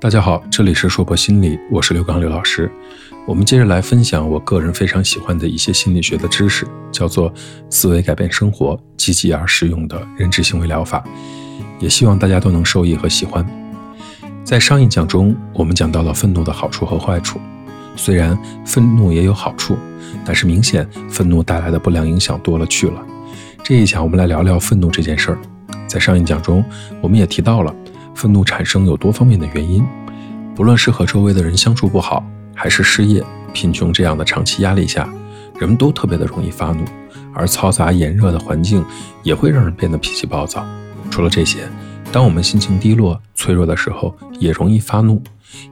[0.00, 2.70] 大家好，这里是说博心理，我是刘刚刘老师。
[3.26, 7.34] 我们接着来分享我个人非常喜欢的一些心理学的知识，叫做
[7.68, 11.02] 思维改变生活，积极而实用的认知行为疗法。
[11.80, 13.44] 也希望大家都能受益和喜欢。
[14.44, 17.40] 在上一讲中，我们讲到了愤怒的好处和坏处。
[17.96, 19.76] 虽然愤怒也有好处，
[20.24, 23.04] 但是明显愤怒带来的不良影响多了去了。
[23.64, 25.38] 这一讲我们来聊聊愤怒这件事儿。
[25.88, 26.64] 在上一讲中，
[27.00, 27.74] 我们也提到了。
[28.18, 29.86] 愤怒产生有多方面的原因，
[30.52, 32.20] 不论是和周围的人相处不好，
[32.52, 35.08] 还是失业、贫穷这样的长期压力下，
[35.60, 36.84] 人们都特别的容易发怒，
[37.32, 38.84] 而嘈杂炎热的环境
[39.22, 40.66] 也会让人变得脾气暴躁。
[41.12, 41.68] 除了这些，
[42.10, 45.22] 当我们心情低落、脆弱的时候，也容易发怒，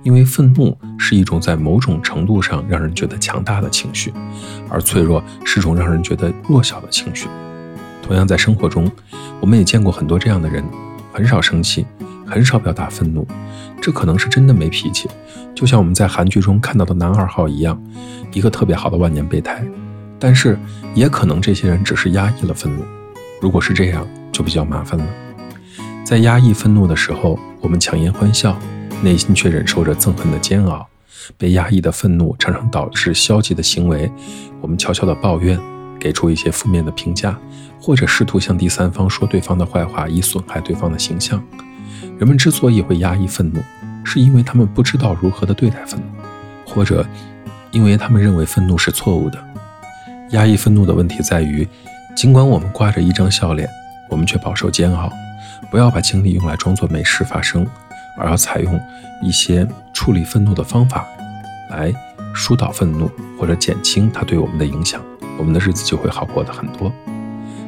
[0.04, 4.12] 因为愤怒是一种在某种程度上让人觉得强大的情绪，
[4.68, 7.26] 而脆弱是种让人觉得弱小的情绪。
[8.04, 8.88] 同样，在生活中，
[9.40, 10.64] 我们也见过很多这样的人，
[11.12, 11.84] 很少生气。
[12.26, 13.26] 很少表达愤怒，
[13.80, 15.08] 这可能是真的没脾气，
[15.54, 17.80] 就像我们在韩剧中看到的男二号一样，
[18.32, 19.64] 一个特别好的万年备胎。
[20.18, 20.58] 但是
[20.94, 22.82] 也可能这些人只是压抑了愤怒，
[23.40, 25.06] 如果是这样，就比较麻烦了。
[26.04, 28.58] 在压抑愤怒的时候，我们强颜欢笑，
[29.02, 30.86] 内心却忍受着憎恨的煎熬。
[31.36, 34.10] 被压抑的愤怒常常导致消极的行为，
[34.60, 35.58] 我们悄悄的抱怨，
[35.98, 37.36] 给出一些负面的评价，
[37.80, 41.42] 或者试图向第三方说对方的坏话，以损害对方的形象。
[42.18, 43.62] 人们之所以会压抑愤怒，
[44.02, 46.06] 是因为他们不知道如何的对待愤怒，
[46.70, 47.04] 或者
[47.70, 49.38] 因为他们认为愤怒是错误的。
[50.30, 51.68] 压抑愤怒的问题在于，
[52.16, 53.68] 尽管我们挂着一张笑脸，
[54.08, 55.12] 我们却饱受煎熬。
[55.70, 57.66] 不要把精力用来装作没事发生，
[58.18, 58.80] 而要采用
[59.22, 61.04] 一些处理愤怒的方法，
[61.70, 61.92] 来
[62.34, 65.00] 疏导愤怒或者减轻它对我们的影响，
[65.38, 66.90] 我们的日子就会好过的很多。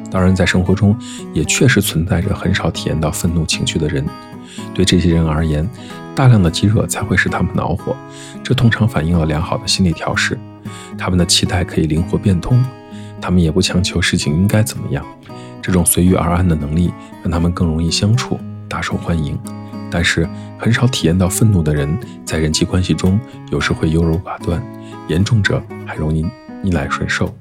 [0.09, 0.97] 当然，在生活中
[1.33, 4.03] 也确实存在着很少体验到愤怒情绪的人。
[4.73, 5.67] 对这些人而言，
[6.15, 7.95] 大量的积热才会使他们恼火。
[8.43, 10.37] 这通常反映了良好的心理调试。
[10.97, 12.63] 他们的期待可以灵活变通，
[13.21, 15.05] 他们也不强求事情应该怎么样。
[15.61, 19.37] 这种随遇而安的能力让他们更容易相处，大受欢迎。
[19.91, 20.27] 但是，
[20.57, 23.19] 很少体验到愤怒的人，在人际关系中
[23.51, 24.61] 有时会优柔寡断，
[25.07, 26.25] 严重者还容易
[26.61, 27.33] 逆来顺受。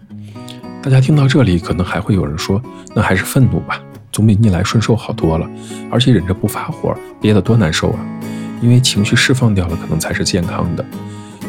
[0.83, 2.62] 大家听到这里，可能还会有人说
[2.95, 3.81] ：“那还是愤怒吧。”
[4.11, 5.49] 总比逆来顺受好多了，
[5.91, 8.07] 而且忍着不发火，憋得多难受啊！
[8.61, 10.85] 因为情绪释放掉了，可能才是健康的。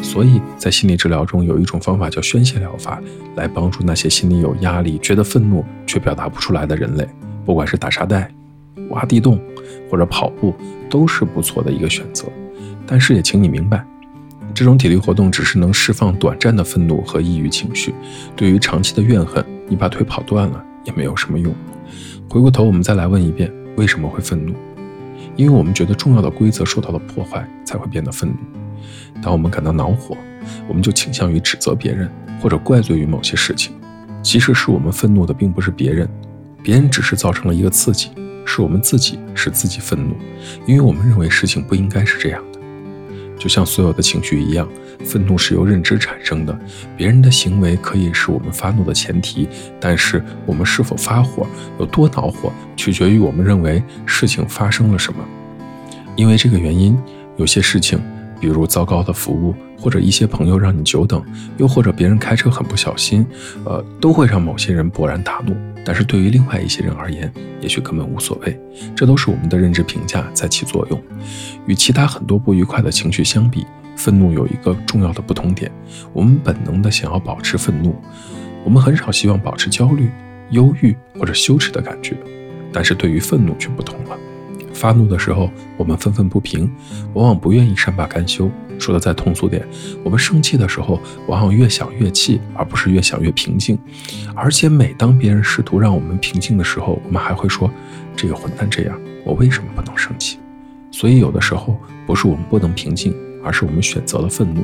[0.02, 3.00] 所以在心理治疗中，有一种方法叫宣泄疗法，
[3.36, 7.06] 来帮助那些心里有压力、觉得愤怒却表达不出来的人类。
[7.44, 8.30] 不管是打沙袋、
[8.90, 9.40] 挖地洞
[9.90, 10.54] 或者跑步，
[10.88, 12.26] 都是不错的一个选择。
[12.86, 13.84] 但是也请你明白，
[14.54, 17.94] 这种体力活动只是能释放短暂的愤怒和抑郁情绪，
[18.36, 21.52] 对于长期的怨恨，你把腿跑断了也没有什么用。
[22.28, 24.54] 回过头，我们再来问一遍：为什么会愤怒？
[25.36, 28.36] 因为我们觉得重要的规则受到了破坏，才会变得愤怒。
[29.22, 30.16] 当我们感到恼火，
[30.68, 33.74] 我们就倾向于指责别人或者怪罪于某些事情。
[34.22, 36.08] 其实是我们愤怒的，并不是别人，
[36.62, 38.10] 别人只是造成了一个刺激，
[38.44, 40.14] 是我们自己使自己愤怒，
[40.66, 42.42] 因为我们认为事情不应该是这样。
[43.40, 44.68] 就像所有的情绪一样。
[45.02, 46.56] 愤怒是由认知产生的，
[46.94, 49.48] 别人的行为可以是我们发怒的前提，
[49.80, 51.46] 但是我们是否发火、
[51.78, 55.24] 有多恼火，取决于我们认为事情发生了什么。
[56.16, 56.96] 因为这个原因，
[57.38, 57.98] 有些事情，
[58.38, 61.24] 比如糟糕的服务，或者一些朋友让你久等，
[61.56, 63.26] 又或者别人开车很不小心，
[63.64, 65.56] 呃，都会让某些人勃然大怒。
[65.84, 68.60] 但是对于另外一些人而言，也许根本无所谓。
[68.94, 71.02] 这都是我们的认知评价在起作用。
[71.66, 73.66] 与其他很多不愉快的情绪相比。
[73.96, 75.70] 愤怒有一个重要的不同点，
[76.14, 77.94] 我们本能的想要保持愤怒，
[78.64, 80.08] 我们很少希望保持焦虑、
[80.52, 82.16] 忧郁或者羞耻的感觉，
[82.72, 84.16] 但是对于愤怒却不同了。
[84.72, 86.72] 发怒的时候，我们愤愤不平，
[87.12, 88.50] 往往不愿意善罢甘休。
[88.80, 89.64] 说的再通俗点，
[90.02, 90.98] 我们生气的时候，
[91.28, 93.78] 往往越想越气，而不是越想越平静。
[94.34, 97.70] 而且每当别人试图让我们平静的时候，我们还会说
[98.16, 100.38] ：“这个混蛋这样，我为什么不能生气？”
[100.90, 103.14] 所以有的时候不是我们不能平静。
[103.42, 104.62] 而是我们选择了愤怒，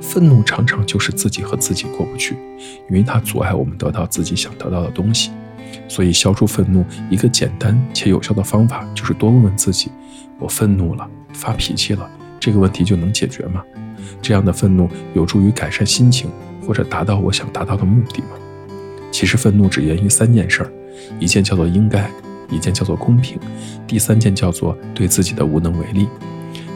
[0.00, 2.36] 愤怒常常就是自己和自己过不去，
[2.88, 5.32] 因为它阻碍我们得到自己想得到的东西。
[5.88, 9.90] 所以，消除愤怒一个简单且有效的方法，就是多问问自己：
[10.38, 12.08] 我愤怒了，发脾气了，
[12.42, 13.62] 这个问题就能解决吗？
[14.20, 16.28] 这样的愤怒有助于改善心情，
[16.66, 18.30] 或者达到我想达到的目的吗？
[19.12, 20.72] 其实，愤怒只源于三件事儿：
[21.20, 22.10] 一件叫做应该，
[22.50, 23.38] 一件叫做公平，
[23.86, 26.08] 第三件叫做对自己的无能为力。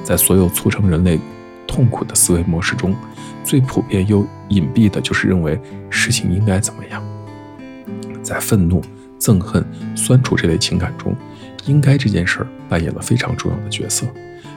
[0.05, 1.19] 在所有促成人类
[1.67, 2.95] 痛苦的思维模式中，
[3.43, 5.61] 最普遍又隐蔽的就是认为
[5.91, 7.03] 事情应该怎么样。
[8.23, 8.81] 在愤怒、
[9.19, 9.67] 憎恨、
[9.97, 11.13] 酸楚这类情感中，
[11.65, 14.07] 应该这件事儿扮演了非常重要的角色。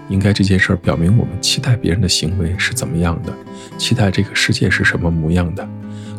[0.09, 3.31] 应该这件事儿表明我们期待别人的行为是怎么样的，
[3.77, 5.67] 期待这个世界是什么模样的。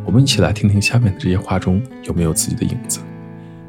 [0.05, 3.01] 我们一起来听听下面的这些话中有没有自己的影子。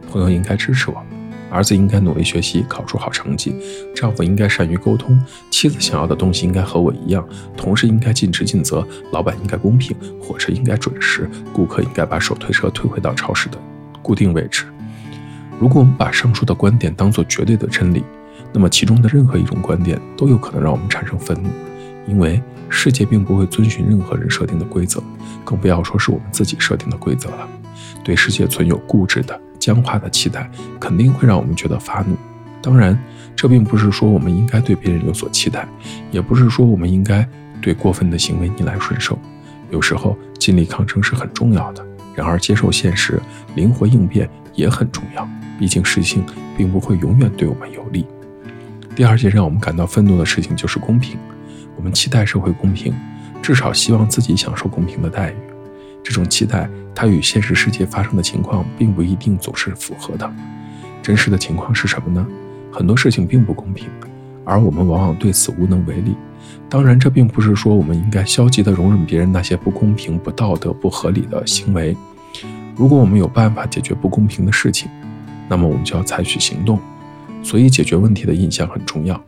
[0.09, 1.03] 朋友应该支持我，
[1.49, 3.55] 儿子应该努力学习，考出好成绩，
[3.95, 5.19] 丈夫应该善于沟通，
[5.49, 7.27] 妻子想要的东西应该和我一样，
[7.57, 13.57] 同事应该尽职尽责，老板应该公平，火车应该准时，顾客应该把手推车推回到超市的
[14.01, 14.65] 固定位置。
[15.59, 18.03] 如果我们把上述的观点当作绝对的真理，
[18.53, 21.49] 那么其中的任何一种观点都有可能让我们产生愤怒，
[22.07, 25.01] 因为世界并不会遵循任何人设定的规则，
[25.43, 27.47] 更不要说是我们自己设定的规则了。
[28.03, 30.49] 对世界存有固执的、僵化的期待，
[30.79, 32.15] 肯定会让我们觉得发怒。
[32.61, 32.97] 当然，
[33.35, 35.67] 这并不是说我们应该对别人有所期待，
[36.11, 37.27] 也不是说我们应该
[37.61, 39.17] 对过分的行为逆来顺受。
[39.69, 43.19] 有时候尽力抗争是很重要的，然而接受现实、
[43.55, 45.27] 灵活应变也很重要。
[45.57, 46.23] 毕竟事情
[46.57, 48.05] 并不会永远对我们有利。
[48.95, 51.17] 第二件让我们感到愤怒的事情就是公平。
[51.75, 52.93] 我们期待社会公平，
[53.41, 55.35] 至少希望自己享受公平的待遇。
[56.03, 60.29] 这种期待，它与现实世界发生的情况并不一定总是符合的。
[61.01, 62.25] 真实的情况是什么呢？
[62.71, 63.87] 很多事情并不公平，
[64.45, 66.15] 而我们往往对此无能为力。
[66.69, 71.95] 当然，这并不是说我们应该消极地容忍别人那些不公平、不道德、不合理的行为。
[72.75, 74.89] 如果我们有办法解决不公平的事情，
[75.47, 76.79] 那么我们就要采取行动，
[77.43, 79.21] 所以解决问题的印象很重要。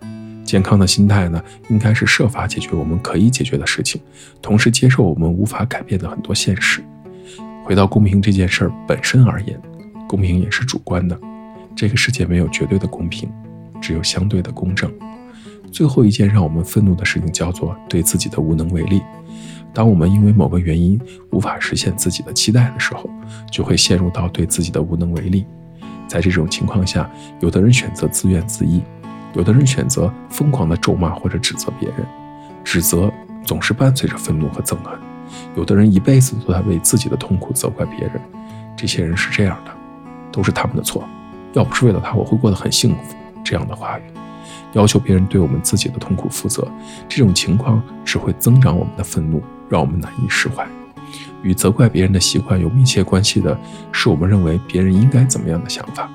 [0.43, 4.01] 健康的心态呢，应该是设法解决我们可以解决的事情，
[4.41, 6.83] 同时接受我们无法改变的很多现实。
[7.63, 9.59] 回到公平这件事儿本身而言，
[10.07, 11.17] 公平也是主观的。
[11.75, 13.31] 这个世界没有绝对的公平，
[13.81, 14.91] 只有相对的公正。
[15.71, 19.01] 最后一件让我们愤怒的事情叫做对自己的无能为力。
[19.73, 20.99] 当我们因为某个原因
[21.31, 23.09] 无法实现自己的期待的时候，
[23.49, 25.45] 就会陷入到对自己的无能为力。
[26.07, 27.09] 在这种情况下，
[27.39, 28.81] 有的人选择自怨自艾，
[29.33, 32.05] 有的人选择疯狂的咒骂或者指责别人。
[32.63, 33.11] 指责
[33.43, 34.97] 总是伴随着愤怒和憎恨。
[35.55, 38.21] 有的人一辈子都在为自己的痛苦责怪别人。
[38.75, 39.71] 这些人是这样的，
[40.31, 41.07] 都是他们的错。
[41.53, 43.15] 要不是为了他，我会过得很幸福。
[43.43, 44.03] 这样的话语，
[44.73, 46.67] 要求别人对我们自己的痛苦负责，
[47.09, 50.65] 这种情况只会增长我们的愤怒，让我们难以释怀。
[51.43, 53.55] 与责怪别人的习惯有密切关系的
[53.91, 56.09] 是，我们认为别人应该怎么样的想法，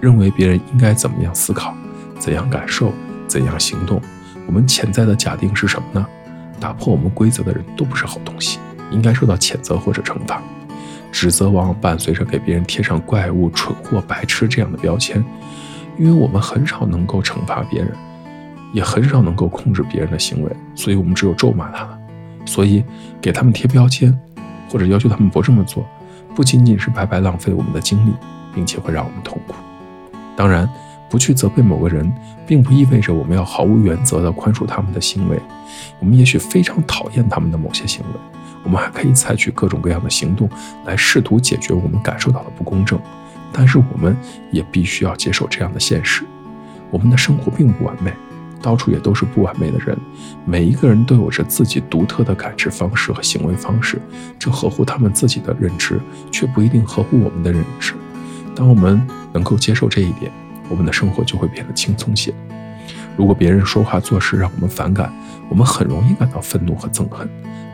[0.00, 1.74] 认为别人应该怎么样思考、
[2.18, 2.92] 怎样感受、
[3.26, 4.00] 怎样行动。
[4.46, 6.06] 我们潜在的假定是什么呢？
[6.58, 8.58] 打破我们规则的人都不是好东西，
[8.90, 10.40] 应该受到谴责或者惩罚。
[11.10, 15.22] 指责往往伴随着给别人贴上怪物、蠢货、白痴这样的标签，
[15.98, 17.92] 因为我们很少能够惩罚别人，
[18.72, 21.98] 也很少能够控制别人的行为，所以我们只有咒骂他们。
[22.46, 22.82] 所以，
[23.20, 24.18] 给他们贴标签，
[24.72, 25.86] 或者要求他们不这么做，
[26.34, 28.14] 不仅仅是白白浪费我们的精力，
[28.54, 29.54] 并且会让我们痛苦。
[30.34, 30.66] 当然，
[31.10, 32.10] 不去责备某个人，
[32.46, 35.38] 并不意味着我们要毫无原则地宽恕他们的行为。
[35.98, 38.20] 我们也许非常讨厌他们的某些行为，
[38.64, 40.48] 我们还可以采取各种各样的行动
[40.86, 42.98] 来试图解决我们感受到的不公正。
[43.52, 44.16] 但是，我们
[44.50, 46.24] 也必须要接受这样的现实：
[46.90, 48.10] 我们的生活并不完美。
[48.62, 49.98] 到处也都是不完美的人，
[50.44, 54.00] 每一个人都有着自己独特的感知方式和行为方式，
[54.38, 56.00] 这合乎他们自己的认知，
[56.30, 57.94] 却不一定合乎我们的认知。
[58.54, 60.30] 当我们能够接受这一点，
[60.68, 62.32] 我们的生活就会变得轻松些。
[63.16, 65.12] 如果别人说话做事让我们反感，
[65.48, 67.28] 我们很容易感到愤怒和憎恨，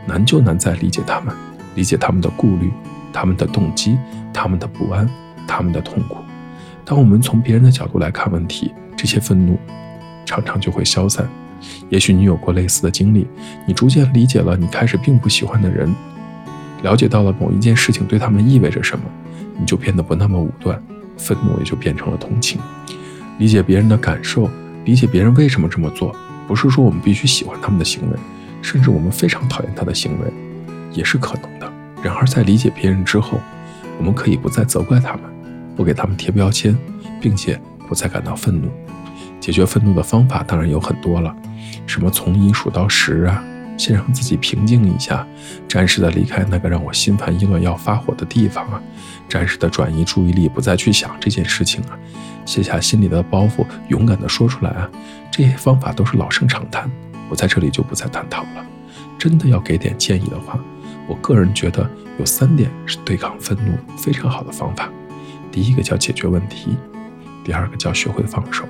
[0.07, 1.33] 难就难在理解他们，
[1.75, 2.71] 理解他们的顾虑、
[3.13, 3.97] 他们的动机、
[4.33, 5.07] 他们的不安、
[5.47, 6.17] 他们的痛苦。
[6.83, 9.57] 当我们从别人的角度来看问题，这些愤怒。
[10.29, 11.27] 常常就会消散。
[11.89, 13.27] 也许你有过类似的经历，
[13.65, 15.91] 你逐渐理解了你开始并不喜欢的人，
[16.83, 19.03] 了解到了某一件事情对他们意味着什么，
[19.59, 20.79] 你就变得不那么武断，
[21.17, 22.61] 愤怒也就变成了同情。
[23.39, 24.47] 理解别人的感受，
[24.85, 26.15] 理解别人为什么这么做，
[26.47, 28.17] 不是说我们必须喜欢他们的行为，
[28.61, 30.31] 甚至我们非常讨厌他的行为，
[30.93, 31.69] 也是可能的。
[32.03, 33.39] 然而在理解别人之后，
[33.97, 35.23] 我们可以不再责怪他们，
[35.75, 36.77] 不给他们贴标签，
[37.19, 38.69] 并且不再感到愤怒。
[39.49, 41.35] 解决愤怒的方法当然有很多了，
[41.87, 43.43] 什么从一数到十啊，
[43.79, 45.25] 先让自己平静一下，
[45.67, 48.79] 暂时的离开那个让我心烦意乱要发火的地方啊，
[49.27, 51.97] 暂时的转移注意力，不再去想这件事情啊，
[52.45, 54.87] 卸下心里的包袱，勇敢的说出来啊，
[55.31, 56.87] 这些方法都是老生常谈，
[57.27, 58.63] 我在这里就不再探讨了。
[59.17, 60.59] 真的要给点建议的话，
[61.07, 61.89] 我个人觉得
[62.19, 64.91] 有三点是对抗愤怒非常好的方法，
[65.51, 66.77] 第一个叫解决问题，
[67.43, 68.63] 第二个叫学会放手。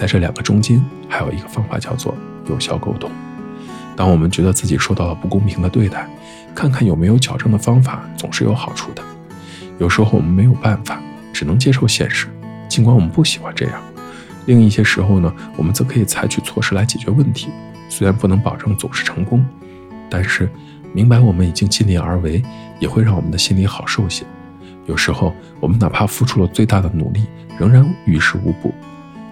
[0.00, 2.14] 在这两个中间，还有一个方法叫做
[2.48, 3.10] 有效沟通。
[3.94, 6.08] 当我们觉得自己受到了不公平的对待，
[6.54, 9.02] 看看有没有矫正的方法，总是有好处的。
[9.78, 11.02] 有时候我们没有办法，
[11.34, 12.28] 只能接受现实，
[12.66, 13.74] 尽管我们不喜欢这样。
[14.46, 17.50] 另一些时候呢，我们则可以采取措施来解决问题。
[17.90, 19.44] 虽然不能保证总是成功，
[20.08, 20.48] 但是
[20.94, 22.42] 明白我们已经尽力而为，
[22.78, 24.24] 也会让我们的心里好受些。
[24.86, 27.26] 有时候，我们哪怕付出了最大的努力，
[27.58, 28.72] 仍然于事无补。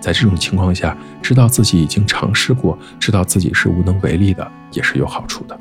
[0.00, 5.58] 在这种情况下，知道自己已经尝试过，知道自己是无能为力的，也是有好处的。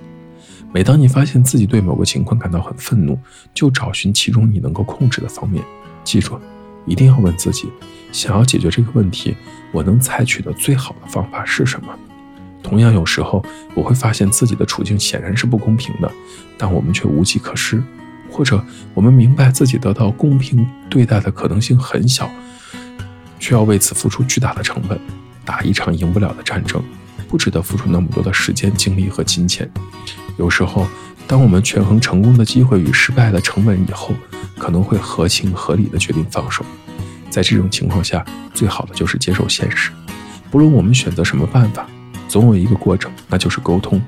[0.74, 3.17] 每当你发现自己对某个情况感到很愤怒，
[3.53, 5.63] 就找寻其中你能够控制的方面。
[6.03, 6.39] 记住，
[6.86, 7.70] 一定要问自己：
[8.12, 9.36] 想要解决这个问题，
[9.72, 11.88] 我能采取的最好的方法是什么？
[12.62, 16.12] 同样，有时候我会发现自己的处境显然是不公平的，
[16.58, 17.82] 但我们却无计可施，
[18.29, 18.62] 或者
[18.94, 22.29] 我们明白自己得到公平对待的可能性很小，
[23.39, 25.00] 却要为此付出巨大的成本。
[25.46, 26.84] 打一场赢不了的战争，
[27.27, 29.70] 不值得付出那么多的时间、精力和金钱。
[30.38, 30.86] 有时候，
[31.25, 34.13] 当我们权衡成功的机会与失败的成本以后，
[34.58, 36.65] 可能会合情合理的决定放手。
[37.29, 39.91] 在这种情况下，最好的就是接受现实。
[40.51, 41.88] 不论我们选择什么办法。
[42.27, 44.01] 总有一个过程，那就是沟通。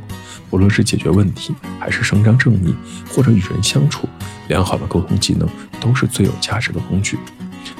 [0.50, 2.76] 无论是解决问题，还是伸张正义，
[3.14, 4.10] 或者与人相处，
[4.50, 5.48] 良好的沟通技能
[5.80, 7.18] 都是最有价值的工具。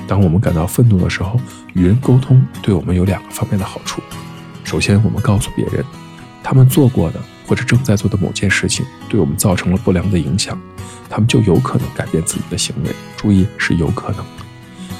[0.08, 1.40] 当我们感到愤怒的时候，
[1.74, 4.02] 与人沟通对我们有两个方面的好处。
[4.64, 5.84] 首先，我们告诉别人，
[6.44, 10.60] 他们做过的或者正在做的某件事情对我们造成了不良的影响，
[11.10, 12.90] 他们就有可能改变自己的行为。
[13.18, 14.24] 注意，是有可能。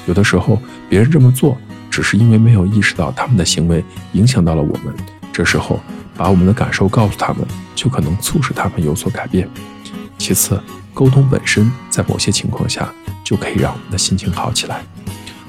[0.06, 1.56] 有的时候，别人这么做，
[1.90, 4.94] 只是因为没有意识到他们的行为影响到了我们。
[5.32, 5.78] 这时候，
[6.16, 9.48] 把我们的感受告诉他们，就可能促使他们有所改变。
[10.18, 10.60] 其次，
[11.00, 12.92] 沟通本身在某些情况下
[13.24, 14.84] 就可以让我们的心情好起来。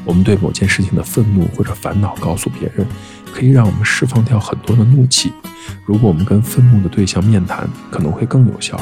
[0.05, 2.87] 我们对某件事情的愤怒或者烦恼告诉别人，
[3.33, 5.33] 可以让我们释放掉很多的怒气。
[5.85, 8.79] 如果我们跟愤怒的对象面谈，可能会更有效。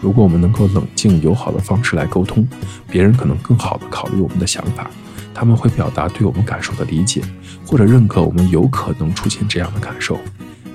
[0.00, 2.46] 如果我们能够冷静友好的方式来沟通，
[2.88, 4.88] 别人可能更好的考虑我们的想法。
[5.34, 7.20] 他们会表达对我们感受的理解，
[7.66, 10.16] 或者认可我们有可能出现这样的感受。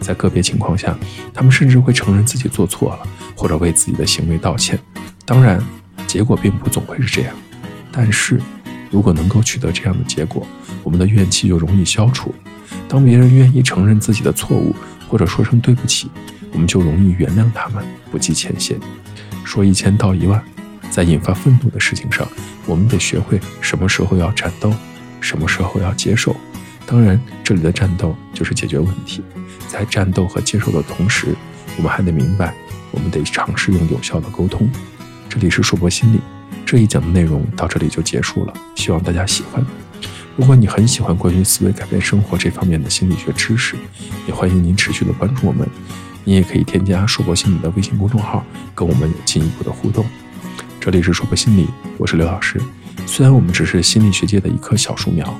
[0.02, 0.94] 在个别情况下，
[1.34, 3.00] 他们甚至会承认自己做错了，
[3.34, 4.78] 或者为自己的行为道歉。
[5.28, 5.62] 当然，
[6.08, 7.36] 结果并不总会是这样。
[7.92, 8.40] 但是，
[8.90, 10.48] 如果能够取得这样的结果，
[10.84, 12.34] 我们的怨气就容易消除。
[12.88, 14.74] 当别人愿意承认自己的错误，
[15.10, 16.10] 或者说声对不起，
[16.54, 18.80] 我们就容易原谅他们，不计前嫌。
[19.44, 20.42] 说一千道一万，
[20.90, 22.26] 在引发愤怒的事情上，
[22.66, 24.74] 我们得学会什么时候要战斗，
[25.20, 26.34] 什么时候要接受。
[26.86, 29.22] 当然，这里的战斗就是解决问题。
[29.68, 31.36] 在战斗和接受的同时，
[31.76, 32.56] 我们还得明白，
[32.92, 34.70] 我们得尝试用有效的沟通。
[35.40, 36.20] 这里是硕博心理，
[36.66, 39.64] 这一讲的内容到这里就结束了，希望大家喜欢。
[40.36, 43.76] 如果你很喜欢关于思维改变生活这方面的心理学知识，
[44.28, 45.70] 也欢迎您持续的关注我们。
[46.24, 50.04] 你也可以添加硕博心理的微信公众号，跟我们有进一步的互动。
[50.80, 51.68] 这里是硕博心理，
[52.00, 52.60] 我是刘老师。
[53.06, 55.40] 虽然我们只是心理学界的一棵小树苗，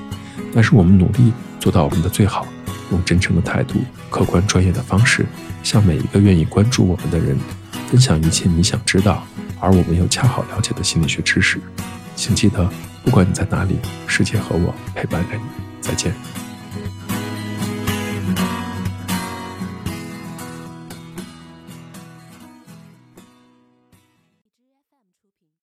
[0.54, 2.46] 但是我们努力做到我们的最好。
[2.92, 3.80] 用真诚的态度、
[4.12, 5.26] 客观专业的方式，
[5.64, 7.36] 向每一个愿意关注我们的人，
[7.90, 9.26] 分享一切你想知道
[9.60, 11.60] 而我们又恰好了解的心理学知识。
[12.16, 12.70] 请记得，
[13.04, 15.44] 不管你在哪里，世界和我陪伴着你。
[15.82, 16.14] 再见。